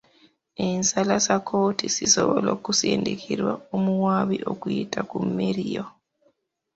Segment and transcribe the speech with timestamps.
[0.69, 5.85] Ensala za kkooti zisobola okusindikirwa omuwaabi okuyita ku mmeyiro.